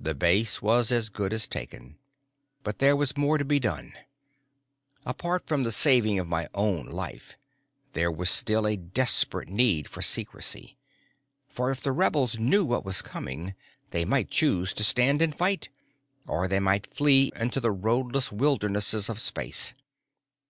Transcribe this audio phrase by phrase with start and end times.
[0.00, 1.98] The base was as good as taken.
[2.62, 3.92] But there was more to be done.
[5.04, 7.36] Apart from the saving of my own life,
[7.92, 10.78] there was still a desperate need for secrecy.
[11.50, 13.54] For if the rebels knew what was coming,
[13.90, 15.68] they might choose to stand and fight,
[16.26, 19.74] or they might flee into the roadless wildernesses of space.